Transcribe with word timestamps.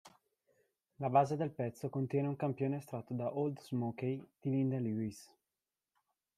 La 0.97 1.09
base 1.09 1.37
del 1.37 1.51
pezzo 1.51 1.91
contiene 1.91 2.27
un 2.27 2.35
campione 2.35 2.77
estratto 2.77 3.13
da 3.13 3.37
"Old 3.37 3.59
Smokey" 3.59 4.19
di 4.41 4.49
Linda 4.49 4.79
Lewis. 4.79 5.29